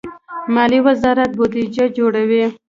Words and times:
مالیې 0.53 0.79
وزارت 0.87 1.31
بودجه 1.37 1.85
جوړوي 1.97 2.43